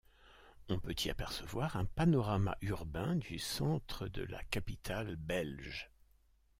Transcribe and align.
On 0.67 0.79
peut 0.79 0.95
y 1.05 1.11
apercevoir 1.11 1.75
un 1.75 1.85
panorama 1.85 2.57
urbain 2.61 3.17
du 3.17 3.37
centre 3.37 4.07
de 4.07 4.23
la 4.23 4.43
capitale 4.45 5.15
belge. 5.15 5.91